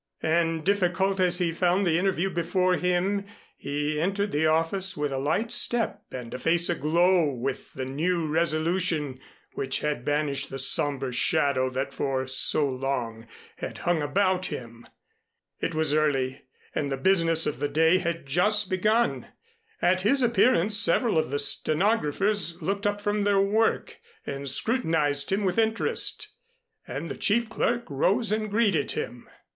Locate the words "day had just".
17.69-18.71